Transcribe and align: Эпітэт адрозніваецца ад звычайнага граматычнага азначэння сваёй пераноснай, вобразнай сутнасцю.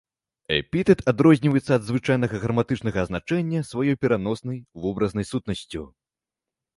Эпітэт 0.53 0.99
адрозніваецца 1.11 1.71
ад 1.75 1.83
звычайнага 1.89 2.39
граматычнага 2.45 2.97
азначэння 3.07 3.61
сваёй 3.73 3.95
пераноснай, 4.07 4.57
вобразнай 4.87 5.29
сутнасцю. 5.33 5.83